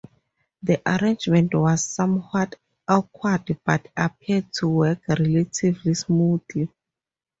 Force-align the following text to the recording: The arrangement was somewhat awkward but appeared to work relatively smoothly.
The 0.63 0.81
arrangement 0.83 1.53
was 1.53 1.83
somewhat 1.83 2.55
awkward 2.87 3.55
but 3.63 3.87
appeared 3.95 4.51
to 4.53 4.67
work 4.67 5.01
relatively 5.07 5.93
smoothly. 5.93 6.69